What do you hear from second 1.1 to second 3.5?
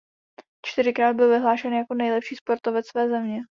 byl vyhlášen jako nejlepší sportovec své země.